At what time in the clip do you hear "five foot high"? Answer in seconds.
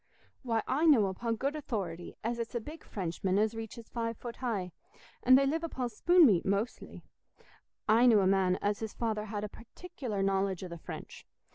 3.87-4.71